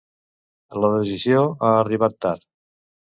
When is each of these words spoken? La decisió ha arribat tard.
La 0.83 0.89
decisió 0.93 1.43
ha 1.67 1.69
arribat 1.83 2.17
tard. 2.27 2.43